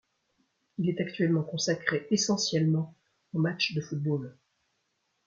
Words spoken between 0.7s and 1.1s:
Il est